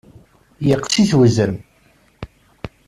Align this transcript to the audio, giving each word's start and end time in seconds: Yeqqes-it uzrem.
Yeqqes-it 0.67 1.11
uzrem. 1.21 1.57